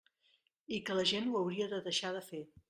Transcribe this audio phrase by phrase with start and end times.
[0.77, 2.43] I que la gent ho hauria de deixar de fer.